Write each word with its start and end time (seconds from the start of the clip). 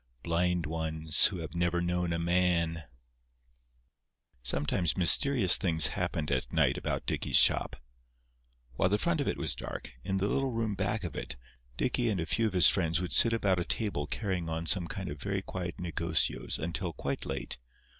Blind 0.23 0.65
ones 0.65 1.27
who 1.27 1.37
have 1.37 1.53
never 1.53 1.79
known 1.79 2.11
a 2.11 2.17
man." 2.17 2.85
Sometimes 4.41 4.97
mysterious 4.97 5.57
things 5.57 5.89
happened 5.93 6.31
at 6.31 6.51
night 6.51 6.75
about 6.75 7.05
Dicky's 7.05 7.37
shop. 7.37 7.75
While 8.73 8.89
the 8.89 8.97
front 8.97 9.21
of 9.21 9.27
it 9.27 9.37
was 9.37 9.53
dark, 9.53 9.91
in 10.03 10.17
the 10.17 10.25
little 10.25 10.49
room 10.49 10.73
back 10.73 11.03
of 11.03 11.15
it 11.15 11.35
Dicky 11.77 12.09
and 12.09 12.19
a 12.19 12.25
few 12.25 12.47
of 12.47 12.53
his 12.53 12.67
friends 12.67 12.99
would 12.99 13.13
sit 13.13 13.31
about 13.31 13.59
a 13.59 13.63
table 13.63 14.07
carrying 14.07 14.49
on 14.49 14.65
some 14.65 14.87
kind 14.87 15.07
of 15.07 15.21
very 15.21 15.43
quiet 15.43 15.77
negocios 15.77 16.57
until 16.57 16.93
quite 16.93 17.23
late. 17.27 17.59